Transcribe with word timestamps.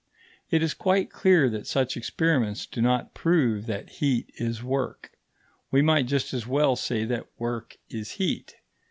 It 0.49 0.63
is 0.63 0.73
quite 0.73 1.11
clear 1.11 1.47
that 1.47 1.67
such 1.67 1.95
experiments 1.95 2.65
do 2.65 2.81
not 2.81 3.13
prove 3.13 3.67
that 3.67 3.87
heat 4.01 4.31
is 4.37 4.63
work. 4.63 5.11
We 5.69 5.83
might 5.83 6.07
just 6.07 6.33
as 6.33 6.47
well 6.47 6.75
say 6.75 7.05
that 7.05 7.27
work 7.37 7.77
is 7.87 8.13
heat. 8.13 8.55